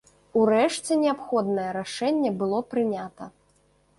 [0.39, 3.31] Урэшце неабходнае рашэнне было прынята.